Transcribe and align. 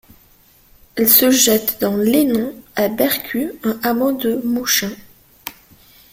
Elle 0.95 1.07
se 1.07 1.29
jette 1.29 1.79
dans 1.79 1.95
l’Elnon 1.95 2.55
à 2.75 2.87
Bercu, 2.87 3.51
un 3.63 3.79
hameau 3.83 4.13
de 4.13 4.37
Mouchin. 4.43 4.89